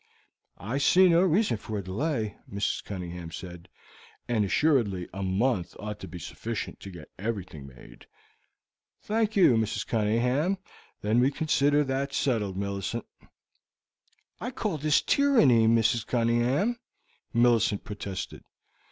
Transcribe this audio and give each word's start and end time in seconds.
"I 0.57 0.79
see 0.79 1.09
no 1.09 1.21
reason 1.21 1.57
for 1.57 1.79
delay," 1.79 2.35
Mrs. 2.51 2.83
Cunningham 2.83 3.29
said; 3.29 3.69
"and 4.27 4.43
assuredly 4.43 5.07
a 5.13 5.21
month 5.21 5.75
ought 5.79 5.99
to 5.99 6.07
be 6.07 6.17
sufficient 6.17 6.79
to 6.79 6.89
get 6.89 7.11
everything 7.19 7.67
made." 7.67 8.07
"Thank 9.03 9.35
you, 9.35 9.55
Mrs. 9.57 9.85
Cunningham; 9.85 10.57
then 11.01 11.19
we 11.19 11.29
can 11.29 11.37
consider 11.37 11.83
that 11.83 12.15
settled, 12.15 12.57
Millicent!" 12.57 13.05
"I 14.39 14.49
call 14.49 14.79
this 14.79 15.03
tyranny, 15.03 15.67
Mrs. 15.67 16.07
Cunningham," 16.07 16.79
Millicent 17.31 17.83
protested. 17.83 18.43